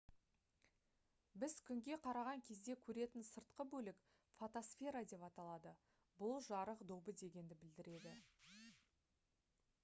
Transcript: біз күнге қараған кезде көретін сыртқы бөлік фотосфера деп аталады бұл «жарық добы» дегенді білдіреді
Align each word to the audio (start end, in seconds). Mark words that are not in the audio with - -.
біз 1.41 1.51
күнге 1.67 1.97
қараған 2.07 2.41
кезде 2.47 2.75
көретін 2.87 3.27
сыртқы 3.27 3.67
бөлік 3.75 4.01
фотосфера 4.39 5.05
деп 5.13 5.27
аталады 5.29 5.75
бұл 6.23 6.35
«жарық 6.49 6.83
добы» 6.95 7.17
дегенді 7.25 7.61
білдіреді 7.63 8.17